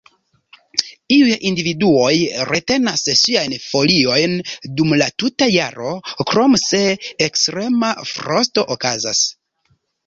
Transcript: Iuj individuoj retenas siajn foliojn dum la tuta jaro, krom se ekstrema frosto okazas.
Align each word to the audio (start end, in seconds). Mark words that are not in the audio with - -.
Iuj 1.17 1.33
individuoj 1.49 2.13
retenas 2.51 3.05
siajn 3.19 3.55
foliojn 3.67 4.35
dum 4.81 4.97
la 5.03 5.11
tuta 5.25 5.51
jaro, 5.59 5.93
krom 6.33 6.61
se 6.67 6.85
ekstrema 7.31 7.97
frosto 8.17 8.67
okazas. 8.79 9.25